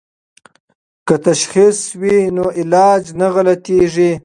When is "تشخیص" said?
1.25-1.79